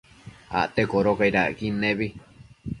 [0.61, 2.11] Acte codocaid acquid nebi